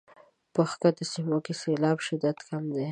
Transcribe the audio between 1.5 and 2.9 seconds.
د سیلاب شدت کم کړي.